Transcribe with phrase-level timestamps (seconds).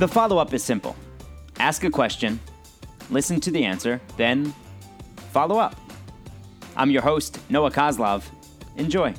[0.00, 0.96] The follow up is simple
[1.58, 2.40] ask a question,
[3.10, 4.54] listen to the answer, then
[5.30, 5.76] follow up.
[6.74, 8.24] I'm your host, Noah Coslov.
[8.78, 9.12] Enjoy.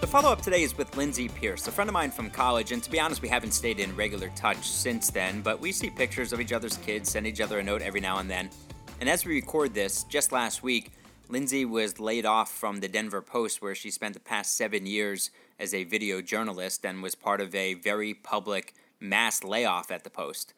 [0.00, 2.82] The follow up today is with Lindsay Pierce, a friend of mine from college, and
[2.82, 6.32] to be honest, we haven't stayed in regular touch since then, but we see pictures
[6.32, 8.50] of each other's kids, send each other a note every now and then.
[8.98, 10.90] And as we record this, just last week,
[11.28, 15.30] Lindsay was laid off from the Denver Post, where she spent the past seven years
[15.58, 20.10] as a video journalist and was part of a very public mass layoff at the
[20.10, 20.52] Post.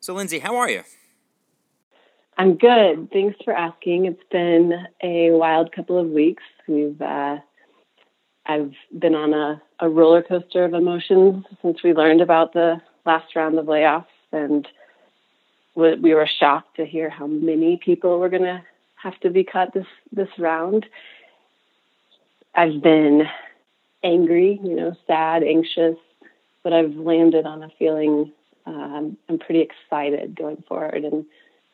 [0.00, 0.82] So, Lindsay, how are you?
[2.36, 3.10] I'm good.
[3.12, 4.06] Thanks for asking.
[4.06, 6.42] It's been a wild couple of weeks.
[6.66, 7.38] We've uh,
[8.46, 13.36] I've been on a, a roller coaster of emotions since we learned about the last
[13.36, 14.66] round of layoffs, and
[15.74, 18.62] we were shocked to hear how many people were going to
[19.04, 20.86] have to be cut this this round.
[22.54, 23.24] I've been
[24.02, 25.96] angry, you know, sad, anxious,
[26.62, 28.32] but I've landed on a feeling
[28.66, 31.26] um, I'm pretty excited going forward and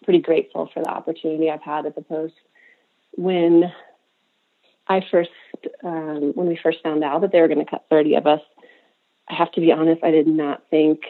[0.05, 2.35] pretty grateful for the opportunity I've had at the Post.
[3.17, 3.73] When
[4.89, 5.31] I first,
[5.85, 8.41] um, when we first found out that they were going to cut 30 of us,
[9.29, 11.03] I have to be honest, I did not think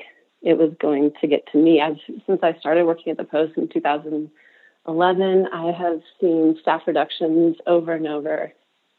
[0.42, 1.80] it was going to get to me.
[1.80, 4.30] I've, since I started working at the Post in 2000.
[4.86, 8.52] 11, I have seen staff reductions over and over.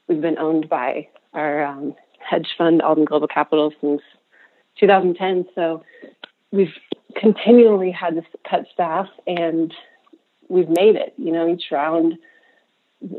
[0.07, 4.01] We've been owned by our um, hedge fund, Alden Global Capital, since
[4.79, 5.45] 2010.
[5.55, 5.83] So
[6.51, 6.73] we've
[7.15, 9.73] continually had to cut staff, and
[10.49, 11.13] we've made it.
[11.17, 12.17] You know, each round,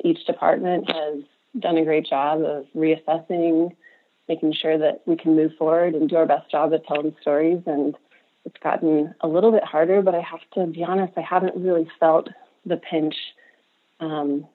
[0.05, 1.23] each department has
[1.59, 3.75] done a great job of reassessing,
[4.29, 7.63] making sure that we can move forward and do our best job at telling stories.
[7.67, 7.97] And
[8.45, 11.89] it's gotten a little bit harder, but I have to be honest, I haven't really
[12.01, 12.29] felt
[12.65, 13.15] the pinch.
[14.01, 14.47] Um,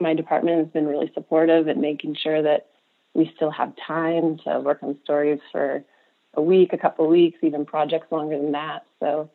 [0.00, 2.66] my department has been really supportive at making sure that
[3.14, 5.84] we still have time to work on stories for
[6.34, 8.84] a week, a couple of weeks, even projects longer than that.
[9.00, 9.30] So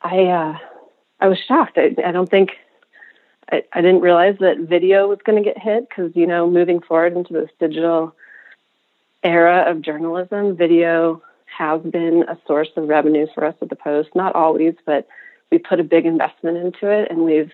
[0.00, 0.58] I uh,
[1.20, 1.78] I was shocked.
[1.78, 2.50] I, I don't think
[3.50, 6.80] I, I didn't realize that video was going to get hit because you know moving
[6.80, 8.14] forward into this digital
[9.24, 14.10] era of journalism, video has been a source of revenue for us at the Post.
[14.14, 15.06] Not always, but
[15.50, 17.52] we put a big investment into it and we've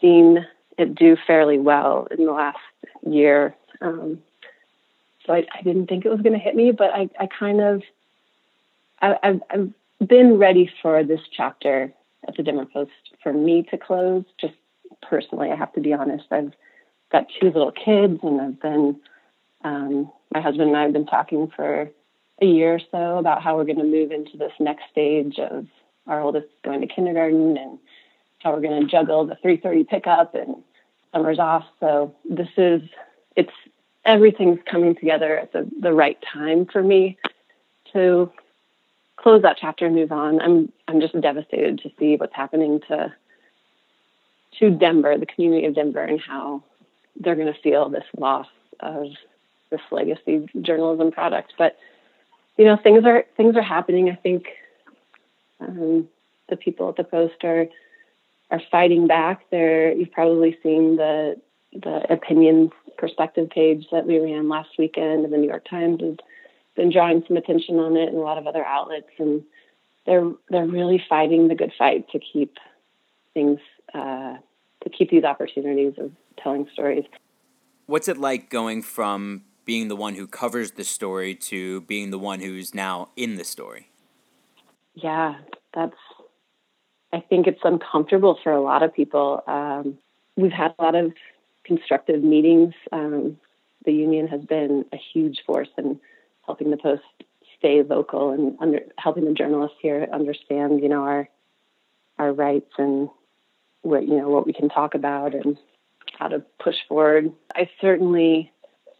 [0.00, 0.46] seen
[0.78, 2.58] it do fairly well in the last
[3.06, 3.54] year.
[3.80, 4.22] Um,
[5.24, 7.60] so I, I, didn't think it was going to hit me, but I, I kind
[7.60, 7.82] of,
[9.00, 11.92] I, I've, I've been ready for this chapter
[12.28, 14.24] at the Denver Post for me to close.
[14.40, 14.54] Just
[15.02, 16.26] personally, I have to be honest.
[16.30, 16.52] I've
[17.10, 19.00] got two little kids, and I've been,
[19.64, 21.90] um, my husband and I have been talking for
[22.40, 25.66] a year or so about how we're going to move into this next stage of
[26.06, 27.78] our oldest going to kindergarten and
[28.42, 30.56] how we're going to juggle the 3:30 pickup and
[31.12, 31.64] summers off.
[31.80, 32.82] So this is
[33.34, 33.52] it's
[34.04, 37.18] everything's coming together at the, the right time for me
[37.92, 38.30] to
[39.16, 40.40] close that chapter and move on.
[40.40, 43.12] I'm I'm just devastated to see what's happening to
[44.58, 46.62] to Denver, the community of Denver, and how
[47.18, 48.46] they're going to feel this loss
[48.80, 49.06] of
[49.70, 51.54] this legacy journalism product.
[51.58, 51.76] But
[52.56, 54.10] you know, things are things are happening.
[54.10, 54.46] I think
[55.60, 56.08] um,
[56.48, 57.66] the people at the Post are
[58.50, 59.42] are fighting back.
[59.50, 61.40] There, you've probably seen the
[61.72, 66.16] the opinion perspective page that we ran last weekend, and the New York Times has
[66.74, 69.42] been drawing some attention on it, and a lot of other outlets, and
[70.06, 72.56] they're they're really fighting the good fight to keep
[73.34, 73.60] things
[73.94, 74.36] uh,
[74.82, 76.12] to keep these opportunities of
[76.42, 77.04] telling stories.
[77.86, 82.18] What's it like going from being the one who covers the story to being the
[82.18, 83.90] one who's now in the story?
[84.96, 85.34] Yeah,
[85.74, 85.94] that's,
[87.12, 89.42] I think it's uncomfortable for a lot of people.
[89.46, 89.98] Um,
[90.36, 91.12] we've had a lot of
[91.64, 92.74] constructive meetings.
[92.92, 93.36] Um,
[93.84, 96.00] the union has been a huge force in
[96.46, 97.02] helping the Post
[97.58, 101.28] stay local and under, helping the journalists here understand, you know, our
[102.18, 103.10] our rights and
[103.82, 105.56] what you know what we can talk about and
[106.18, 107.30] how to push forward.
[107.54, 108.50] I certainly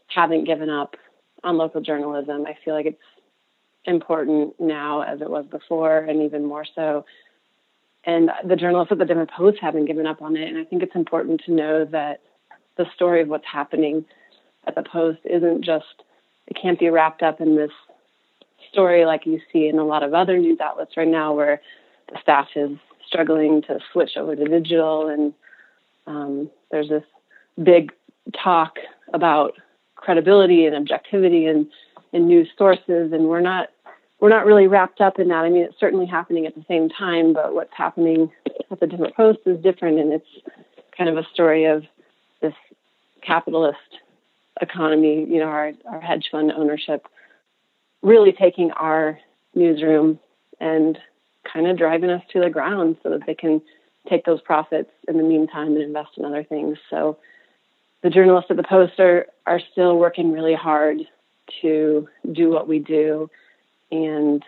[0.09, 0.97] haven't given up
[1.43, 2.44] on local journalism.
[2.47, 2.99] I feel like it's
[3.87, 7.05] important now as it was before, and even more so.
[8.05, 10.49] And the journalists at the Denver Post haven't given up on it.
[10.49, 12.21] And I think it's important to know that
[12.77, 14.05] the story of what's happening
[14.67, 16.05] at the Post isn't just,
[16.47, 17.73] it can't be wrapped up in this
[18.71, 21.61] story like you see in a lot of other news outlets right now, where
[22.12, 25.09] the staff is struggling to switch over to digital.
[25.09, 25.35] And
[26.06, 27.05] um, there's this
[27.62, 27.93] big
[28.33, 28.79] talk
[29.12, 29.55] about
[29.97, 31.67] credibility and objectivity and
[32.12, 33.69] in news sources and we're not
[34.21, 35.45] we're not really wrapped up in that.
[35.45, 38.31] I mean, it's certainly happening at the same time, but what's happening
[38.71, 40.27] at the different posts is different, and it's
[40.97, 41.85] kind of a story of
[42.41, 42.55] this
[43.23, 43.79] capitalist
[44.61, 47.07] economy, you know, our, our hedge fund ownership,
[48.03, 49.19] really taking our
[49.55, 50.19] newsroom
[50.61, 50.99] and
[51.53, 53.61] kind of driving us to the ground so that they can
[54.09, 56.79] take those profits in the meantime and invest in other things.
[56.89, 57.19] So
[58.03, 61.01] the journalists at the Post are, are still working really hard
[61.61, 63.31] to do what we do
[63.91, 64.43] and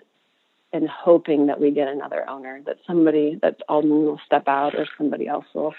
[0.73, 4.87] and hoping that we get another owner, that somebody that Alden will step out or
[4.99, 5.75] somebody else will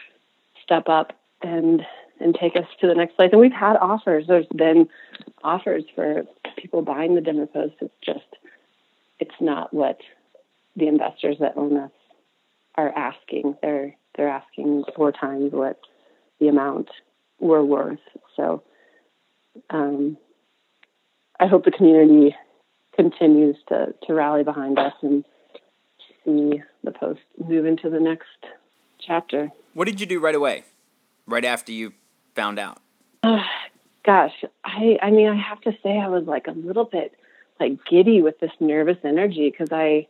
[0.64, 1.86] step up and
[2.20, 3.30] and take us to the next place.
[3.32, 4.26] And we've had offers.
[4.28, 4.90] There's been
[5.44, 6.26] offers for
[6.58, 7.76] people buying the Denver Post.
[7.82, 8.26] It's just
[9.20, 10.00] it's not what
[10.76, 11.92] the investors that own us
[12.76, 13.56] are asking.
[13.62, 15.80] They're they're asking four times what
[16.40, 16.90] the amount
[17.40, 18.00] we're worth.
[18.36, 18.64] So
[19.70, 20.18] um,
[21.40, 22.36] I hope the community
[23.00, 25.24] continues to to rally behind us and
[26.26, 28.28] see the post move into the next
[29.00, 29.50] chapter.
[29.74, 30.66] What did you do right away?
[31.26, 31.94] Right after you
[32.36, 32.82] found out?
[33.24, 33.38] Uh,
[34.06, 34.34] gosh,
[34.66, 37.14] I I mean I have to say I was like a little bit
[37.58, 40.08] like giddy with this nervous energy because I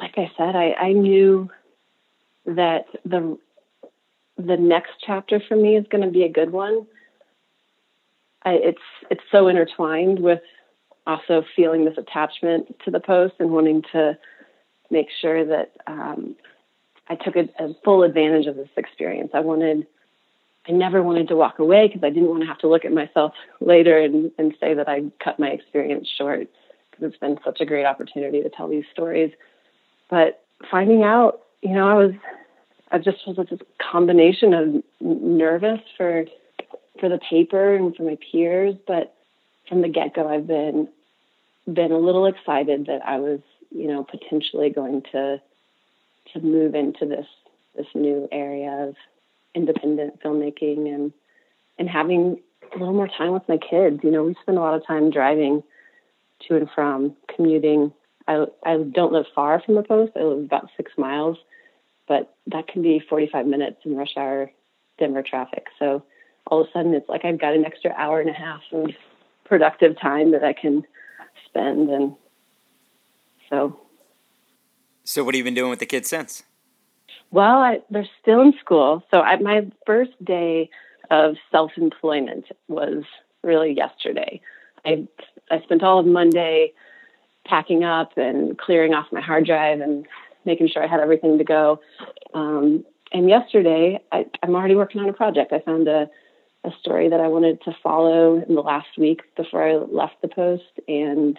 [0.00, 1.50] like I said, I, I knew
[2.46, 3.36] that the
[4.36, 6.86] the next chapter for me is going to be a good one.
[8.44, 10.42] I, it's it's so intertwined with
[11.06, 14.16] also feeling this attachment to the post and wanting to
[14.90, 16.36] make sure that um,
[17.08, 19.30] I took a, a, full advantage of this experience.
[19.34, 19.86] I wanted,
[20.68, 22.92] I never wanted to walk away because I didn't want to have to look at
[22.92, 26.48] myself later and, and say that I cut my experience short
[26.90, 29.32] because it's been such a great opportunity to tell these stories.
[30.08, 32.12] But finding out, you know, I was,
[32.92, 36.24] I just was a combination of nervous for,
[37.00, 39.14] for the paper and for my peers, but
[39.68, 40.88] from the get go, I've been,
[41.66, 43.40] been a little excited that I was,
[43.70, 45.40] you know, potentially going to,
[46.32, 47.26] to move into this,
[47.76, 48.94] this new area of
[49.54, 51.12] independent filmmaking and,
[51.78, 52.40] and having
[52.74, 54.00] a little more time with my kids.
[54.02, 55.62] You know, we spend a lot of time driving
[56.48, 57.92] to and from, commuting
[58.26, 60.12] I, I don't live far from the post.
[60.16, 61.36] I live about six miles,
[62.08, 64.50] but that can be 45 minutes in rush hour
[64.98, 65.66] Denver traffic.
[65.78, 66.02] So
[66.46, 68.90] all of a sudden, it's like I've got an extra hour and a half of
[69.44, 70.84] productive time that I can
[71.46, 71.90] spend.
[71.90, 72.14] And
[73.50, 73.80] so.
[75.04, 76.42] So, what have you been doing with the kids since?
[77.30, 79.04] Well, I, they're still in school.
[79.10, 80.70] So, I, my first day
[81.10, 83.04] of self employment was
[83.42, 84.40] really yesterday.
[84.84, 85.06] I
[85.50, 86.72] I spent all of Monday
[87.46, 90.06] packing up and clearing off my hard drive and
[90.44, 91.80] making sure I had everything to go.
[92.32, 95.52] Um, and yesterday, I, am already working on a project.
[95.52, 96.08] I found a,
[96.64, 100.28] a story that I wanted to follow in the last week before I left the
[100.28, 101.38] post, and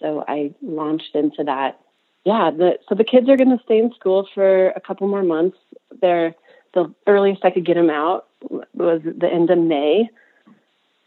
[0.00, 1.80] so I launched into that.
[2.24, 5.22] Yeah, the, so the kids are going to stay in school for a couple more
[5.22, 5.58] months.
[6.00, 6.34] They're
[6.72, 8.26] the earliest I could get them out
[8.74, 10.08] was the end of May,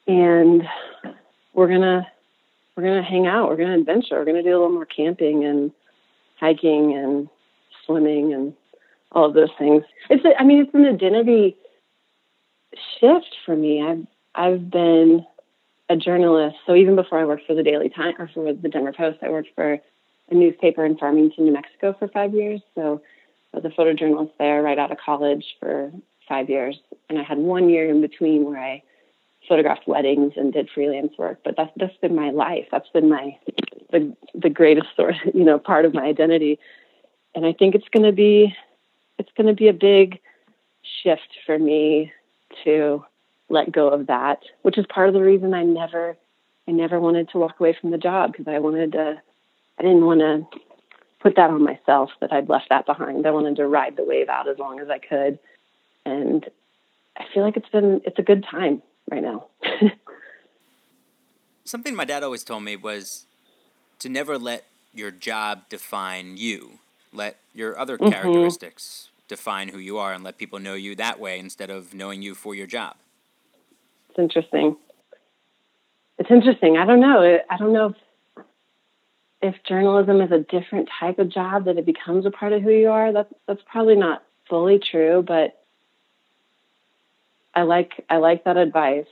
[0.08, 0.64] and
[1.54, 2.08] we're gonna
[2.78, 3.50] we're going to hang out.
[3.50, 4.18] We're going to adventure.
[4.18, 5.72] We're going to do a little more camping and
[6.40, 7.28] hiking and
[7.86, 8.54] swimming and
[9.12, 9.84] all of those things.
[10.12, 11.58] It's, a, I mean, it's an identity
[13.00, 13.82] shift for me.
[13.82, 15.26] I've, I've been
[15.90, 16.58] a journalist.
[16.66, 19.30] So even before I worked for the Daily Times or for the Denver Post, I
[19.30, 19.80] worked for
[20.30, 22.62] a newspaper in Farmington, New Mexico for five years.
[22.76, 23.02] So
[23.54, 25.92] I was a photojournalist there right out of college for
[26.28, 26.78] five years.
[27.10, 28.84] And I had one year in between where I
[29.48, 32.66] photographed weddings and did freelance work, but that's that's been my life.
[32.72, 33.38] That's been my
[33.92, 36.60] the the greatest sort, you know, part of my identity.
[37.34, 38.54] And I think it's going to be
[39.18, 40.20] it's going to be a big
[41.04, 42.12] shift for me
[42.64, 43.06] to
[43.50, 46.18] let go of that, which is part of the reason I never
[46.68, 49.22] I never wanted to walk away from the job because I wanted to
[49.80, 50.60] I didn't want to
[51.22, 53.26] put that on myself that I'd left that behind.
[53.26, 55.40] I wanted to ride the wave out as long as I could.
[56.06, 56.46] And
[57.18, 59.48] I feel like it's been it's a good time right now.
[61.64, 63.26] Something my dad always told me was
[64.00, 66.80] to never let your job define you.
[67.14, 68.12] Let your other mm-hmm.
[68.12, 72.22] characteristics define who you are and let people know you that way instead of knowing
[72.22, 72.96] you for your job.
[74.10, 74.76] It's interesting.
[76.18, 76.78] It's interesting.
[76.78, 77.40] I don't know.
[77.50, 77.96] I don't know if
[79.40, 82.72] if journalism is a different type of job that it becomes a part of who
[82.72, 83.14] you are.
[83.14, 85.62] That's that's probably not fully true, but
[87.54, 89.08] I like I like that advice.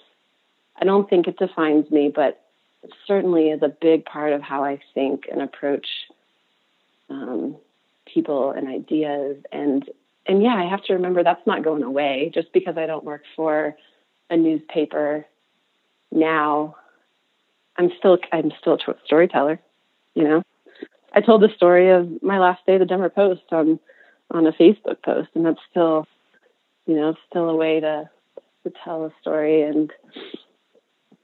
[0.79, 2.41] I don't think it defines me, but
[2.83, 5.87] it certainly is a big part of how I think and approach
[7.09, 7.55] um,
[8.05, 9.37] people and ideas.
[9.51, 9.89] And
[10.27, 13.23] and yeah, I have to remember that's not going away just because I don't work
[13.35, 13.75] for
[14.29, 15.25] a newspaper
[16.11, 16.75] now.
[17.77, 19.59] I'm still I'm still a storyteller,
[20.13, 20.43] you know.
[21.13, 23.79] I told the story of my last day at the Denver Post on
[24.31, 26.07] on a Facebook post, and that's still,
[26.87, 28.09] you know, still a way to
[28.63, 29.91] to tell a story and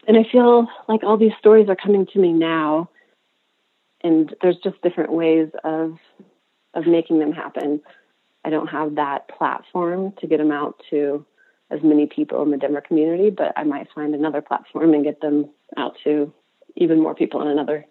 [0.07, 2.89] and I feel like all these stories are coming to me now
[4.03, 5.97] and there's just different ways of
[6.73, 7.81] of making them happen.
[8.43, 11.25] I don't have that platform to get them out to
[11.69, 15.21] as many people in the Denver community, but I might find another platform and get
[15.21, 16.33] them out to
[16.75, 17.85] even more people in another,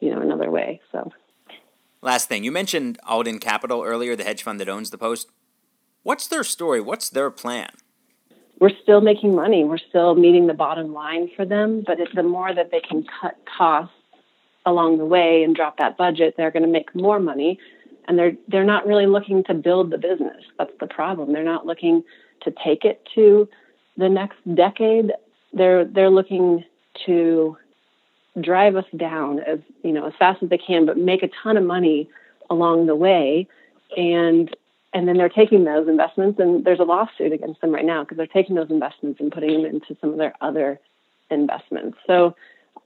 [0.00, 0.80] you know, another way.
[0.92, 1.10] So.
[2.00, 5.30] Last thing, you mentioned Alden Capital earlier, the hedge fund that owns the Post.
[6.02, 6.80] What's their story?
[6.80, 7.70] What's their plan?
[8.58, 9.64] We're still making money.
[9.64, 13.36] We're still meeting the bottom line for them, but the more that they can cut
[13.58, 13.92] costs
[14.64, 17.58] along the way and drop that budget, they're going to make more money.
[18.08, 20.44] And they're they're not really looking to build the business.
[20.58, 21.32] That's the problem.
[21.32, 22.04] They're not looking
[22.42, 23.48] to take it to
[23.96, 25.12] the next decade.
[25.52, 26.64] They're they're looking
[27.06, 27.56] to
[28.40, 31.56] drive us down as you know as fast as they can, but make a ton
[31.56, 32.08] of money
[32.50, 33.48] along the way.
[33.96, 34.54] And
[34.92, 38.16] and then they're taking those investments, and there's a lawsuit against them right now because
[38.16, 40.80] they're taking those investments and putting them into some of their other
[41.30, 41.98] investments.
[42.06, 42.34] So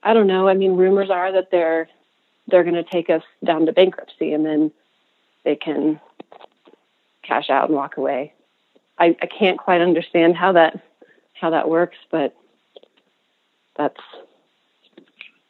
[0.03, 0.49] I don't know.
[0.49, 1.89] I mean, rumors are that they're
[2.49, 4.73] they're going to take us down to bankruptcy, and then
[5.45, 6.01] they can
[7.23, 8.33] cash out and walk away.
[8.99, 10.81] I, I can't quite understand how that
[11.41, 12.35] how that works, but
[13.77, 14.01] that's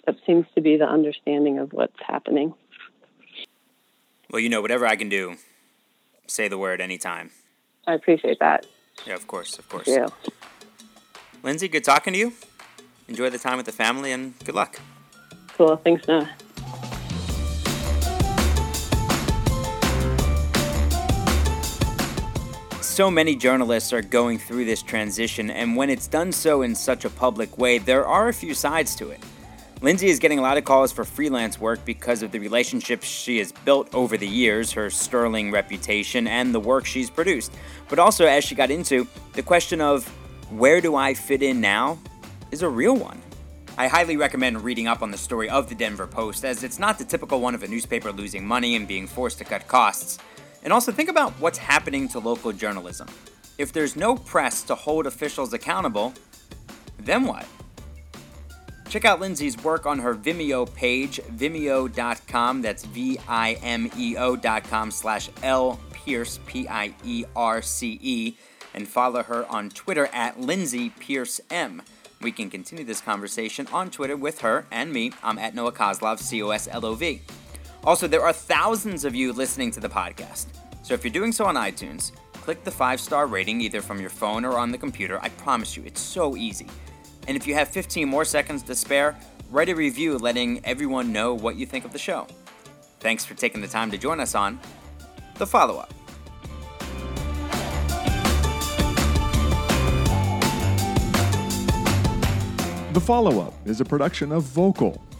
[0.06, 2.54] that seems to be the understanding of what's happening.
[4.30, 5.36] Well, you know, whatever I can do,
[6.26, 7.30] say the word anytime.
[7.86, 8.66] I appreciate that.
[9.06, 9.88] Yeah, of course, of course.
[9.88, 10.06] Yeah.
[11.42, 12.32] Lindsay, good talking to you.
[13.08, 14.78] Enjoy the time with the family and good luck.
[15.56, 15.76] Cool.
[15.76, 16.30] Thanks, Noah.
[23.00, 27.06] So many journalists are going through this transition, and when it's done so in such
[27.06, 29.18] a public way, there are a few sides to it.
[29.80, 33.38] Lindsay is getting a lot of calls for freelance work because of the relationships she
[33.38, 37.54] has built over the years, her sterling reputation, and the work she's produced.
[37.88, 40.06] But also, as she got into, the question of
[40.50, 41.98] where do I fit in now
[42.50, 43.22] is a real one.
[43.78, 46.98] I highly recommend reading up on the story of the Denver Post, as it's not
[46.98, 50.18] the typical one of a newspaper losing money and being forced to cut costs.
[50.62, 53.08] And also think about what's happening to local journalism.
[53.58, 56.14] If there's no press to hold officials accountable,
[56.98, 57.46] then what?
[58.88, 62.62] Check out Lindsay's work on her Vimeo page, vimeo.com.
[62.62, 68.36] That's V-I-M-E-O.com slash L Pierce, P-I-E-R-C-E.
[68.74, 71.82] And follow her on Twitter at Lindsay Pierce M.
[72.20, 75.12] We can continue this conversation on Twitter with her and me.
[75.22, 77.22] I'm at Noah Coslov, C-O-S-L-O-V.
[77.84, 80.46] Also, there are thousands of you listening to the podcast.
[80.82, 84.10] So if you're doing so on iTunes, click the five star rating either from your
[84.10, 85.18] phone or on the computer.
[85.22, 86.66] I promise you, it's so easy.
[87.26, 89.16] And if you have 15 more seconds to spare,
[89.50, 92.26] write a review letting everyone know what you think of the show.
[92.98, 94.60] Thanks for taking the time to join us on
[95.36, 95.94] The Follow Up.
[102.92, 105.00] The Follow Up is a production of Vokal.